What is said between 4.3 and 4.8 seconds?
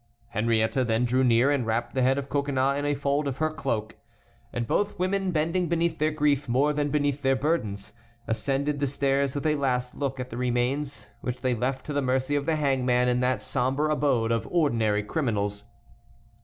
And